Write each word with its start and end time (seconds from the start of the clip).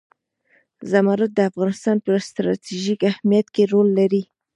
زمرد 0.91 1.31
د 1.35 1.39
افغانستان 1.49 1.97
په 2.05 2.11
ستراتیژیک 2.27 2.99
اهمیت 3.11 3.47
کې 3.55 3.63
رول 3.71 3.87
لري. 3.99 4.21